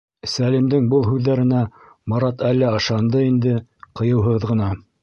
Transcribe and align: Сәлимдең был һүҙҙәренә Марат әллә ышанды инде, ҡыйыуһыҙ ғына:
Сәлимдең 0.35 0.87
был 0.93 1.05
һүҙҙәренә 1.09 1.61
Марат 2.15 2.43
әллә 2.51 2.75
ышанды 2.81 3.25
инде, 3.29 3.57
ҡыйыуһыҙ 4.01 4.53
ғына: 4.55 4.75